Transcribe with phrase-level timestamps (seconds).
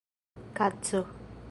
[0.57, 1.01] kaco